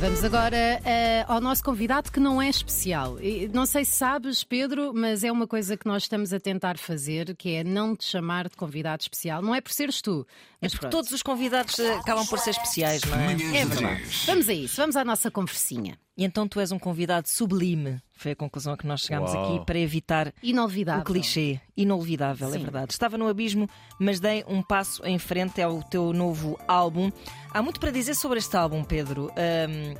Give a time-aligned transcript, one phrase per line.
[0.00, 3.20] Vamos agora eh, ao nosso convidado que não é especial.
[3.20, 6.78] E Não sei se sabes, Pedro, mas é uma coisa que nós estamos a tentar
[6.78, 9.42] fazer, que é não te chamar de convidado especial.
[9.42, 10.92] Não é por seres tu, É mas porque pronto.
[10.92, 13.32] todos os convidados eh, acabam por ser especiais, não é?
[13.58, 14.02] É verdade.
[14.26, 15.98] Vamos a isso, vamos à nossa conversinha.
[16.18, 18.02] E então tu és um convidado sublime.
[18.16, 19.54] Foi a conclusão a que nós chegámos Uau.
[19.54, 21.02] aqui para evitar Inolvidável.
[21.02, 21.60] o clichê.
[21.76, 22.58] Inolvidável, é Sim.
[22.58, 22.92] verdade.
[22.92, 27.12] Estava no abismo, mas dei um passo em frente ao teu novo álbum.
[27.52, 29.30] Há muito para dizer sobre este álbum, Pedro.
[29.36, 29.94] Ahm,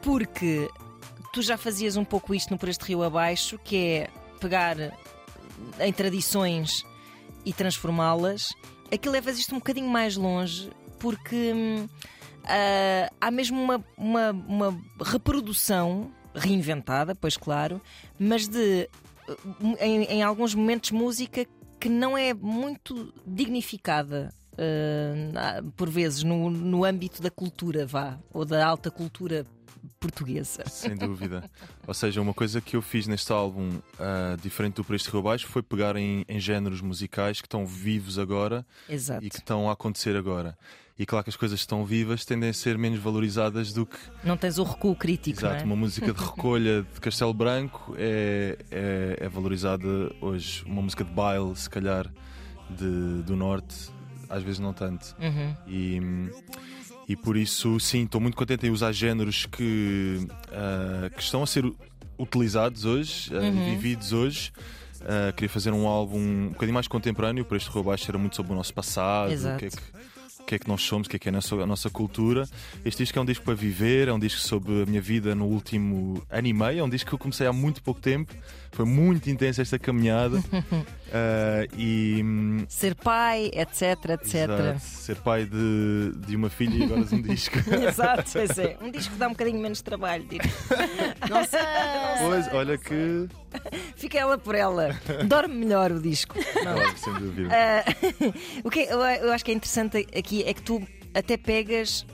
[0.00, 0.70] porque
[1.34, 4.76] tu já fazias um pouco isto no Por Este Rio Abaixo, que é pegar
[5.78, 6.82] em tradições
[7.44, 8.48] e transformá-las.
[8.90, 11.86] Aqui levas isto um bocadinho mais longe, porque hum,
[12.48, 17.80] ah, há mesmo uma, uma, uma reprodução reinventada, pois claro,
[18.18, 18.88] mas de
[19.28, 21.46] uh, em, em alguns momentos música
[21.78, 24.32] que não é muito dignificada.
[25.34, 29.46] Ah, por vezes no, no âmbito da cultura, vá, ou da alta cultura
[30.00, 30.64] portuguesa.
[30.66, 31.48] Sem dúvida.
[31.86, 35.20] Ou seja, uma coisa que eu fiz neste álbum, ah, diferente do Por Este Rio
[35.20, 39.24] Abaixo, foi pegar em, em géneros musicais que estão vivos agora Exato.
[39.24, 40.56] e que estão a acontecer agora.
[40.98, 43.96] E claro que as coisas que estão vivas tendem a ser menos valorizadas do que
[44.24, 45.64] Não tens o recuo crítico, Exato, é?
[45.64, 49.86] uma música de recolha de Castelo Branco é, é, é valorizada
[50.20, 50.64] hoje.
[50.66, 52.12] Uma música de baile, se calhar,
[52.68, 53.90] de, do Norte,
[54.28, 55.14] às vezes não tanto.
[55.20, 55.54] Uhum.
[55.66, 56.00] E,
[57.08, 61.46] e por isso, sim, estou muito contente em usar géneros que, ah, que estão a
[61.46, 61.64] ser
[62.18, 63.46] utilizados hoje, Uhum.
[63.46, 64.52] e vividos hoje.
[65.02, 68.34] Ah, queria fazer um álbum um bocadinho mais contemporâneo, por este Rua Baixo era muito
[68.36, 69.56] sobre o nosso passado, Exato.
[69.56, 69.76] o que é que
[70.48, 72.48] que é que nós somos, o que é que é a nossa, a nossa cultura.
[72.82, 75.44] Este disco é um disco para viver, é um disco sobre a minha vida no
[75.44, 78.32] último ano e meio, é um disco que eu comecei há muito pouco tempo,
[78.72, 80.42] foi muito intensa esta caminhada.
[81.12, 84.34] Ah, e hum, Ser pai, etc, etc.
[84.34, 87.58] exato, ser pai de, de uma filha e agora de um disco.
[87.86, 88.76] Exato, pois é.
[88.80, 90.24] Um disco que dá um bocadinho menos trabalho.
[90.24, 90.44] digo.
[91.28, 91.60] Não sei.
[92.20, 93.28] pois, olha que.
[93.96, 94.98] Fica ela por ela.
[95.26, 96.36] Dorme melhor o disco.
[96.64, 96.74] Não.
[96.74, 97.48] Claro, sem dúvida.
[97.52, 97.84] Ah,
[98.64, 102.06] o que eu, eu acho que é interessante aqui é que tu até pegas,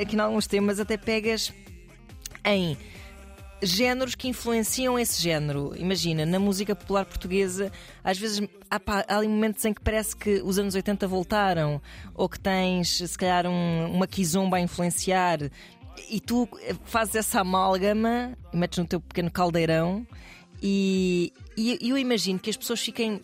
[0.00, 1.52] aqui em alguns temas, até pegas
[2.44, 2.76] em
[3.62, 5.72] géneros que influenciam esse género.
[5.76, 7.70] Imagina, na música popular portuguesa,
[8.02, 11.80] às vezes há, há ali momentos em que parece que os anos 80 voltaram,
[12.14, 15.38] ou que tens, se calhar, um, uma kizomba a influenciar.
[16.08, 20.06] E tu eh, fazes essa amálgama e metes no teu pequeno caldeirão,
[20.62, 23.20] e, e eu imagino que as pessoas fiquem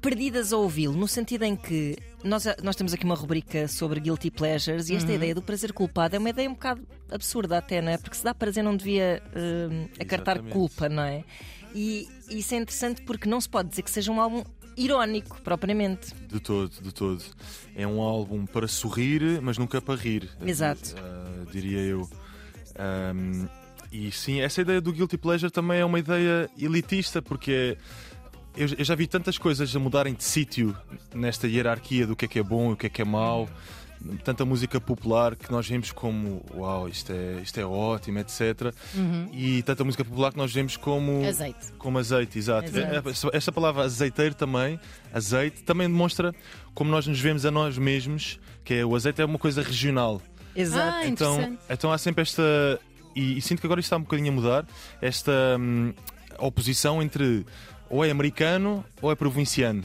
[0.00, 4.30] perdidas a ouvi-lo, no sentido em que nós, nós temos aqui uma rubrica sobre guilty
[4.30, 7.92] pleasures e esta ideia do prazer culpado é uma ideia um bocado absurda até, não
[7.92, 7.98] é?
[7.98, 11.24] Porque se dá prazer não devia hum, acartar culpa, não é?
[11.74, 14.42] E isso é interessante porque não se pode dizer que seja um álbum
[14.76, 16.14] irónico, propriamente.
[16.28, 17.22] De todo, de todo.
[17.74, 20.30] É um álbum para sorrir, mas nunca para rir.
[20.44, 20.94] Exato.
[20.98, 22.08] Ah, diria eu.
[22.78, 23.48] Ahm,
[23.90, 27.76] e sim, essa ideia do Guilty Pleasure também é uma ideia elitista, porque
[28.56, 30.76] eu, eu já vi tantas coisas a mudarem de sítio
[31.14, 33.48] nesta hierarquia do que é que é bom e o que é que é mau.
[34.22, 38.72] Tanta música popular que nós vemos como uau, isto é, isto é ótimo, etc.
[39.32, 41.72] E tanta música popular que nós vemos como Azeite.
[41.78, 42.68] como azeite, exato.
[42.68, 43.08] Exato.
[43.32, 44.78] É- Esta, palavra azeiteiro também,
[45.12, 46.32] azeite, também demonstra
[46.74, 50.22] como nós nos vemos a nós mesmos, que é o azeite é uma coisa regional.
[50.54, 50.98] Exato.
[50.98, 52.42] Ah, Então, então há sempre esta.
[53.16, 54.64] E, e sinto que agora isto está um bocadinho a mudar,
[55.02, 55.92] esta hum,
[56.38, 57.44] oposição entre
[57.90, 59.84] ou é americano ou é provinciano.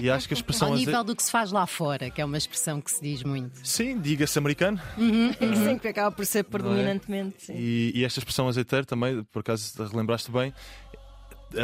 [0.00, 2.24] E acho que a expressão Ao nível do que se faz lá fora, que é
[2.24, 3.58] uma expressão que se diz muito.
[3.64, 4.80] Sim, diga-se americano.
[4.96, 7.44] Sim, que acaba por ser predominantemente.
[7.46, 7.54] sim.
[7.56, 10.52] E, e esta expressão azeiteiro também, por acaso relembraste bem,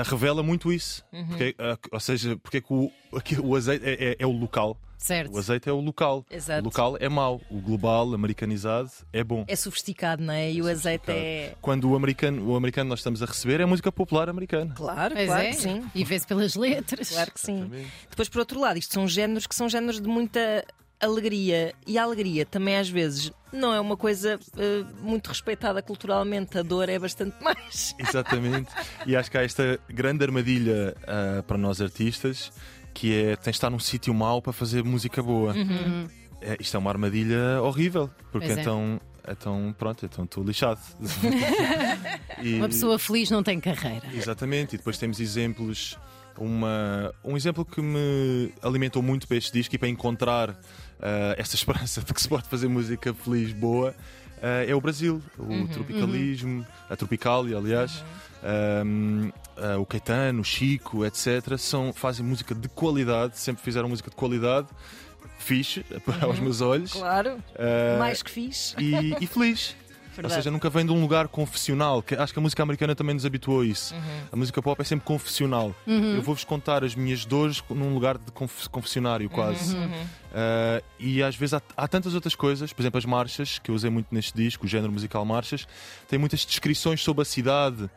[0.04, 1.04] revela muito isso.
[1.12, 1.26] Uhum.
[1.28, 4.32] Porque, eh, ou seja, porque é que o, aqui o azeite é, é- é o
[4.32, 4.78] local.
[4.96, 5.34] Certo.
[5.34, 6.24] O azeite é o local.
[6.30, 6.62] Exato.
[6.62, 7.38] O local é mau.
[7.50, 9.44] O global, americanizado, é bom.
[9.46, 10.50] É sofisticado, não é?
[10.50, 11.54] E o azeite é.
[11.60, 14.72] Quando o americano, o americano nós estamos a receber é música popular americana.
[14.74, 15.50] Claro, Pois claro é.
[15.50, 15.84] que sim.
[15.94, 17.10] E vê-se pelas letras.
[17.10, 17.56] Claro que sim.
[17.58, 17.90] Exatamente.
[18.08, 20.64] Depois, por outro lado, isto são géneros que são géneros de muita
[21.00, 21.74] alegria.
[21.86, 26.56] E a alegria também, às vezes, não é uma coisa eh, muito respeitada culturalmente.
[26.58, 27.94] A dor é bastante mais.
[27.98, 28.70] Exatamente.
[29.06, 32.52] e acho que há esta grande armadilha ah, para nós artistas
[32.92, 35.52] que é tens de estar num sítio mau para fazer música boa.
[35.52, 36.06] Uhum.
[36.40, 38.60] É, isto é uma armadilha horrível, porque Pois é.
[38.60, 40.78] então, então pronto, então estou lixado.
[42.42, 44.06] E- Uma pessoa feliz não tem carreira.
[44.14, 45.98] Exatamente, e depois temos exemplos.
[46.38, 50.58] Uma, um exemplo que me alimentou muito para este disco e para encontrar
[51.00, 53.94] ah, essa esperança de que se pode fazer música feliz, boa,
[54.42, 55.22] ah, é o Brasil.
[55.38, 58.04] O tropicalismo, a Tropicália, aliás.
[58.42, 61.56] Ahm, ah, o Caetano, o Chico, etc.
[61.56, 64.68] São, fazem música de qualidade, sempre fizeram música de qualidade,
[65.38, 65.84] fixe,
[66.20, 66.92] aos meus olhos.
[66.92, 67.38] Claro.
[67.56, 68.74] Ah, mais que fixe.
[68.78, 69.76] e, e feliz.
[70.22, 70.34] Verdade.
[70.34, 72.02] seja, nunca vem de um lugar confessional.
[72.02, 73.94] Que acho que a música americana também nos habituou a isso.
[73.94, 74.00] Uhum.
[74.32, 75.74] A música pop é sempre confessional.
[75.86, 79.76] Eu vou-vos contar as minhas dores num lugar de conf- confessionário, quase.
[79.76, 79.84] Uhum.
[80.34, 83.74] Uh, e às vezes há, há tantas outras coisas, por exemplo, as marchas, que eu
[83.74, 85.66] usei muito neste disco, o género musical marchas,
[86.08, 87.88] tem muitas descrições sobre a cidade.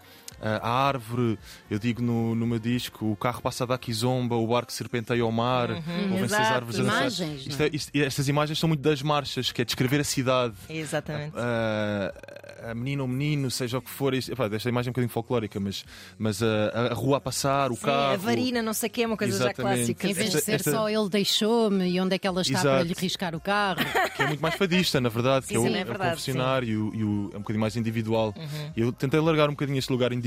[0.41, 1.39] A árvore,
[1.69, 5.31] eu digo no, no meu disco, o carro passa da Kizomba, o barco serpenteia ao
[5.31, 5.69] mar,
[6.11, 7.01] ouvem-se as árvores a dançar.
[7.01, 7.65] Imagens, Isto é?
[7.65, 10.53] é- isto- estas imagens são muito das marchas, que é descrever a cidade.
[10.69, 11.33] Exatamente.
[11.35, 14.93] Uh, a menina ou menino, seja o que for, isto, epá, esta imagem é um
[14.93, 15.83] bocadinho folclórica, mas,
[16.17, 18.13] mas a, a rua a passar, o Sim, carro.
[18.13, 19.77] a varina, não sei o que, é uma coisa já Exatamente.
[19.77, 20.07] clássica.
[20.09, 22.67] Em vez de ser esta- só ele deixou-me e onde é que ela está Exato.
[22.75, 23.77] para lhe riscar o carro.
[24.15, 26.09] que é muito mais fadista, na verdade, que é o, sim, é é o verdade,
[26.11, 28.33] confessionário e o- e o- é um bocadinho mais individual.
[28.37, 28.71] Uhum.
[28.75, 30.26] Eu tentei largar um bocadinho este lugar individual,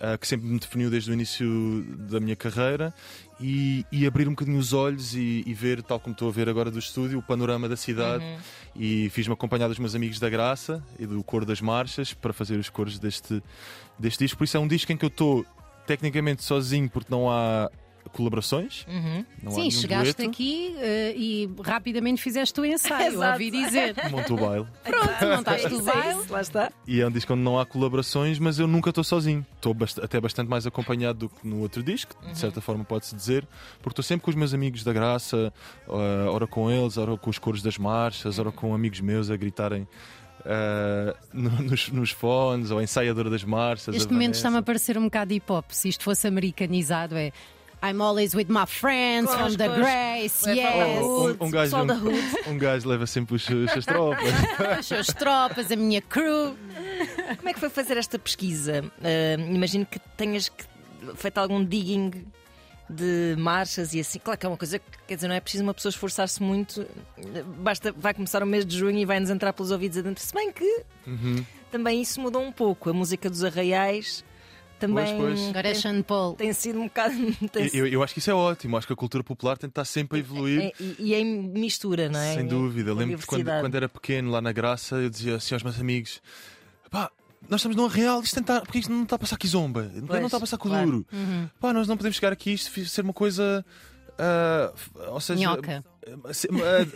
[0.00, 2.92] ah, que sempre me definiu desde o início da minha carreira,
[3.40, 6.48] e, e abrir um bocadinho os olhos e, e ver, tal como estou a ver
[6.48, 8.24] agora do estúdio, o panorama da cidade.
[8.24, 8.36] Uhum.
[8.76, 12.58] E fiz-me acompanhar dos meus amigos da Graça e do Coro das Marchas para fazer
[12.58, 13.42] os coros deste,
[13.98, 14.38] deste disco.
[14.38, 15.44] Por isso é um disco em que eu estou
[15.86, 17.70] tecnicamente sozinho, porque não há
[18.12, 18.86] colaborações.
[18.88, 19.50] Uhum.
[19.50, 20.30] Sim, chegaste dueto.
[20.30, 23.32] aqui eh, e rapidamente fizeste o ensaio, Exato.
[23.32, 23.94] ouvi dizer.
[24.10, 24.66] Monto o baile.
[24.84, 26.20] Pronto, montaste o é baile.
[26.22, 26.72] isso, lá está.
[26.86, 29.44] E é um disco onde não há colaborações, mas eu nunca estou sozinho.
[29.56, 33.14] Estou bast- até bastante mais acompanhado do que no outro disco, de certa forma pode-se
[33.14, 33.46] dizer,
[33.82, 35.52] porque estou sempre com os meus amigos da graça,
[35.88, 39.36] ah, ora com eles, ora com os coros das marchas, ora com amigos meus a
[39.36, 39.88] gritarem
[41.32, 43.94] no- nos, nos fones, ou a ensaiadora das marchas.
[43.94, 45.64] Este momento está-me a parecer um bocado hip hop.
[45.70, 47.32] Se isto fosse americanizado, é
[47.86, 49.76] I'm always with my friends Cos, from the cos.
[49.78, 51.02] Grace, yes.
[51.04, 52.48] Hood, Um- um gajo- Hood.
[52.48, 54.30] Um gajo leva sempre os, as suas tropas.
[54.78, 56.56] As suas tropas, a minha crew.
[57.36, 58.84] Como é que foi fazer esta pesquisa?
[59.02, 60.64] Ah, imagino que tenhas que-
[61.16, 62.10] feito algum digging
[62.88, 64.18] de marchas e assim.
[64.18, 66.86] Claro que é uma coisa que quer dizer, não é preciso uma pessoa esforçar-se muito.
[67.58, 70.22] Basta, vai começar o mês de junho e vai-nos entrar pelos ouvidos adentro.
[70.24, 71.44] Se bem que Uhum.
[71.70, 72.88] também isso mudou um pouco.
[72.90, 74.24] A música dos arraiais
[74.86, 75.48] também Pois, pois.
[75.50, 76.34] Agora é Sean Paul.
[76.34, 77.14] tem sido um bocado.
[77.52, 78.76] tem Eu, eu acho que isso é ótimo.
[78.76, 80.60] Acho que a cultura popular tem de estar sempre a evoluir.
[80.60, 82.34] É, e, e em mistura, não é?
[82.34, 82.92] Sem dúvida.
[82.92, 85.78] Com Lembro que quando, quando era pequeno, lá na Graça, eu dizia assim aos meus
[85.80, 86.20] amigos:
[86.90, 87.10] pá,
[87.48, 90.18] nós estamos num real, isto tentar, porque isto não está a passar aqui zomba, Pois,
[90.20, 90.90] não está a passar com claro.
[90.90, 91.06] duro.
[91.60, 93.64] Pá, nós não podemos chegar aqui isto ser uma coisa.
[94.74, 95.84] f- ou seja, Nhoca.
[96.32, 96.48] se-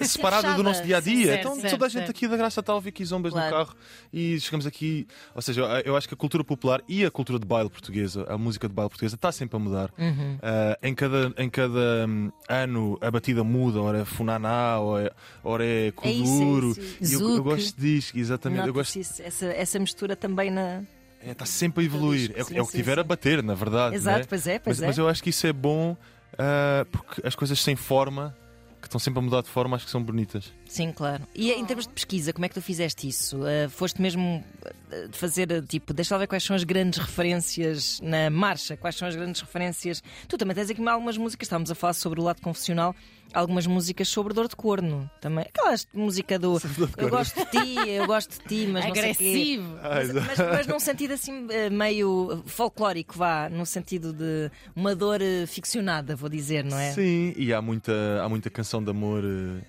[0.06, 1.36] separada do nosso dia a dia.
[1.40, 2.10] Então certo, toda a gente certo.
[2.10, 3.46] aqui da Graça está a ouvir aqui zombas Claro.
[3.58, 3.76] no carro
[4.12, 5.06] e chegamos aqui.
[5.34, 8.36] Ou seja, eu acho que a cultura popular e a cultura de baile portuguesa, a
[8.38, 9.90] música de baile portuguesa, está sempre a mudar.
[9.98, 10.38] Uhum.
[10.42, 15.12] Ah, em cada, em cada hum, ano a batida muda, ora é funaná, ora é,
[15.44, 16.70] ora é É isso, é kuduro.
[16.70, 16.96] isso.
[17.00, 18.66] E eu, eu gosto disto, exatamente.
[18.66, 20.82] Eu gosto, isso, essa, essa mistura também na.
[21.22, 22.32] é, está sempre a evoluir.
[22.36, 23.00] É, o- Sim, é o que sim, tiver sim.
[23.00, 23.94] a bater, na verdade.
[23.96, 24.26] Exato, né?
[24.28, 24.86] pois é, pois mas, é.
[24.88, 25.96] mas eu acho que isso é bom
[26.38, 28.36] ah, porque as coisas sem forma,
[28.80, 30.52] que estão sempre a mudar de forma, acho que são bonitas.
[30.66, 31.24] Sim, claro.
[31.34, 33.40] E em termos de pesquisa, como é que tu fizeste isso?
[33.44, 38.00] Ah, foste mesmo ah, fazer, ah, tipo, deixa lá ver quais são as grandes referências
[38.00, 40.02] na marcha, quais são as grandes referências.
[40.28, 42.94] Tu também tens aqui algumas músicas, estávamos a falar sobre o lado confessional,
[43.32, 45.44] algumas músicas sobre dor de corno também.
[45.48, 46.58] Aquela música do
[46.96, 49.24] Eu gosto de ti, eu gosto de ti, mas não sei quê.
[49.24, 49.78] Agressivo.
[49.82, 55.20] Mas, mas, mas num sentido assim eh, meio folclórico, vá, no sentido de uma dor
[55.20, 56.92] eh, ficcionada, vou dizer, não é?
[56.92, 57.92] Sim, e há muita,
[58.22, 59.22] há muita canção de amor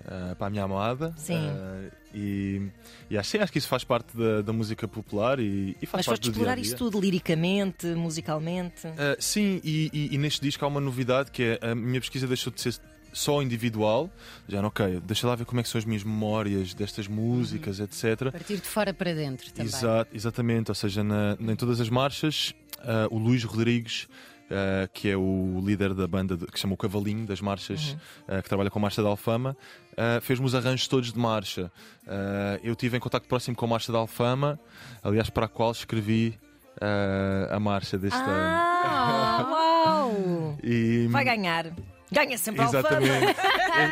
[0.06, 1.12] ah, para a minha amada.
[1.16, 1.36] Sim.
[1.36, 2.62] Ah, e
[3.08, 6.00] e acho, sim, acho que isso faz parte da, da música popular e, e faz
[6.00, 8.86] Mas parte foste do explorar isso tudo liricamente, musicalmente.
[8.86, 12.26] Uh, sim, e, e- e neste disco há uma novidade que é a minha pesquisa
[12.26, 12.74] deixou de ser
[13.12, 14.10] só individual.
[14.48, 18.30] Já, ok, deixa lá ver como é que são as minhas memórias destas músicas, etc.
[18.32, 19.66] Partir de fora para dentro também.
[19.66, 24.06] Exato, exatamente, ou seja, na, em todas as marchas, uh, o Luís Rodrigues.
[24.50, 27.96] uh, que é o líder da banda de- que se chama o Cavalinho das marchas,
[28.28, 29.56] uh, que trabalha com a Marcha da Alfama,
[29.92, 31.70] uh, fez-me os arranjos todos de marcha.
[32.64, 34.58] Eu tive em contacto próximo com a Marcha da Alfama,
[35.04, 36.36] aliás, para a qual escrevi
[37.48, 38.26] a marcha deste ano.
[38.28, 40.58] Ah, uau!
[40.64, 41.66] E- Vai ganhar.
[42.12, 43.10] Ganha sempre Exatamente.
[43.10, 43.50] Alfama.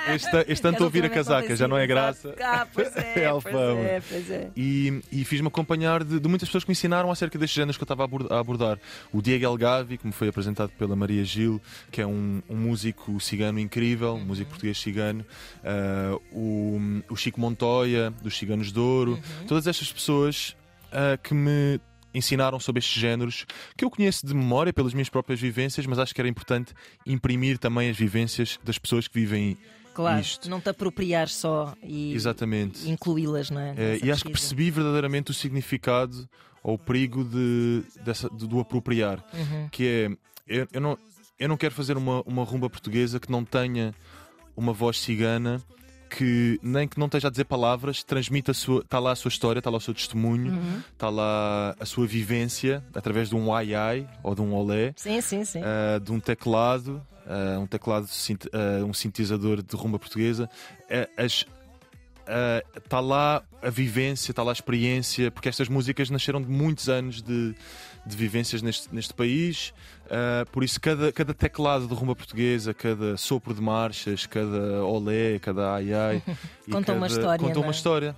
[0.15, 2.35] Este, este a ouvir a casaca, já não é graça.
[2.43, 3.59] Ah, pois é, É pois Alfama.
[3.81, 4.51] é, pois é.
[4.57, 7.83] E, e fiz-me acompanhar de, de muitas pessoas que me ensinaram acerca destes géneros que
[7.83, 8.79] eu estava a abor- a abordar.
[9.13, 11.61] O Diego Elgavi, que me foi apresentado pela Maria Gil,
[11.91, 15.25] que é um, um músico cigano incrível, um músico português cigano.
[15.65, 19.19] Ah, o, o Chico Montoya, dos Ciganos de Ouro.
[19.47, 20.57] Todas estas pessoas
[20.93, 21.81] ah, que me
[22.15, 23.45] ensinaram sobre estes géneros
[23.77, 26.73] que eu conheço de memória pelas minhas próprias vivências, mas acho que era importante
[27.07, 29.57] imprimir também as vivências das pessoas que vivem
[29.95, 30.49] Claro, isto.
[30.49, 32.89] não te apropriar só e Exatamente.
[32.89, 33.75] incluí-las, não é?
[33.77, 36.29] É, e acho que percebi verdadeiramente o significado
[36.63, 39.25] ou o perigo de, dessa- de- do apropriar.
[39.35, 39.69] Uhum.
[39.71, 40.17] Que
[40.49, 40.99] é, eu, eu não,
[41.39, 43.93] eu não quero fazer uma, uma rumba portuguesa que não tenha
[44.57, 45.61] uma voz cigana
[46.09, 48.81] que, nem que não esteja a dizer palavras, transmite a sua.
[48.81, 50.59] Está lá a sua história, está lá o seu testemunho,
[50.93, 55.21] está lá a sua vivência através de um ai ai ou de um olé, Sim,
[55.21, 55.61] sim, sim.
[55.61, 60.49] uh, de um teclado, uh, um teclado, uh, um sintetizador de rumba portuguesa.
[61.17, 61.45] As-
[62.77, 67.23] está lá a vivência, está lá a experiência, porque estas músicas nasceram de muitos anos
[67.23, 67.55] de,
[68.07, 69.73] de vivências neste, neste país.
[70.07, 75.39] Uh, por isso, cada, cada teclado de rumba portuguesa, cada sopro de marchas, cada olé,
[75.39, 76.23] cada ai ai,
[76.67, 77.75] e Conta uma cada- história, Conta não uma é?
[77.75, 78.17] história.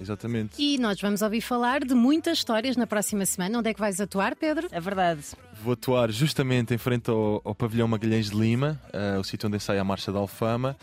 [0.00, 0.52] Exatamente.
[0.62, 3.58] E nós vamos ouvir falar de muitas histórias na próxima semana.
[3.58, 4.68] Onde é que vais atuar, Pedro?
[4.70, 5.22] É verdade.
[5.60, 9.56] Vou atuar justamente em frente ao, ao pavilhão Magalhães de Lima, uh, o sítio onde
[9.56, 10.76] ensaia a Marcha da Alfama.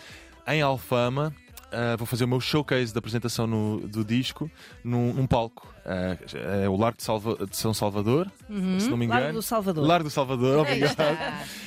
[0.46, 1.34] Em Alfama,
[1.75, 4.50] uh, vou fazer o meu showcase da apresentação no- do disco
[4.84, 5.75] num, num palco.
[5.85, 8.27] Uh, é o Largo de, Salva- de São Salvador,
[8.79, 9.21] se não me engano.
[9.21, 9.85] Largo do Salvador.
[9.85, 10.95] Largo do Salvador, obrigado.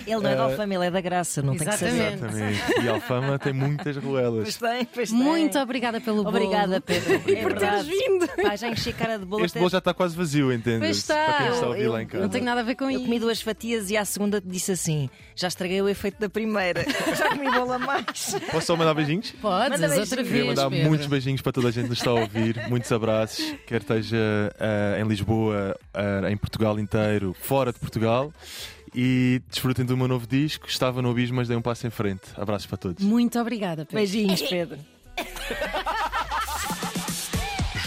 [0.04, 2.18] Ele não é da Eh, Alfama, ele é da Graça, não tem que Exatamente.
[2.18, 2.50] saber.
[2.50, 2.80] Exatamente.
[2.84, 4.56] E Alfama tem muitas Pois ruelas.
[4.56, 5.18] tem, pois tem.
[5.20, 6.28] Muito obrigada pelo bolo.
[6.36, 7.14] Obrigada, Pedro.
[7.32, 8.26] É por teres vindo.
[8.42, 10.58] Pá, já enchi a cara de bolo Este até- bolo já está quase vazio, Pois
[10.58, 10.90] entende-se?
[11.00, 11.14] está.
[11.24, 12.22] Para quem está a ouvir Eu- lá em casa.
[12.24, 13.04] Não tenho nada a ver com Eu isso.
[13.04, 16.84] comi duas fatias e à segunda disse assim: já estraguei o efeito da primeira.
[17.16, 18.34] Já comi bolo a mais.
[18.50, 19.30] Posso só mandar beijinhos?
[19.40, 20.10] Podes, Manda outra beijinhos.
[20.10, 20.26] vez.
[20.28, 20.88] Queria mandar Pedro.
[20.88, 24.07] muitos beijinhos para toda a gente que nos está a ouvir, muitos abraços, quer esteja
[24.16, 28.32] ah, em Lisboa, ah, em Portugal inteiro, fora de Portugal.
[28.94, 30.66] E desfrutem do meu novo disco.
[30.66, 32.22] Estava no abismo, mas dei um passo em frente.
[32.36, 33.04] Abraços para todos.
[33.04, 33.96] Muito obrigada, Pedro.
[33.96, 34.78] Beijinhos, Pedro.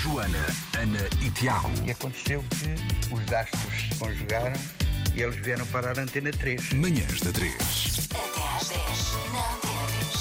[0.01, 0.45] Joana,
[0.79, 1.71] Ana e Tiago.
[1.85, 4.53] E aconteceu que os astros se conjugaram
[5.15, 6.73] e eles vieram parar a antena 3.
[6.73, 8.09] Manhãs da 3.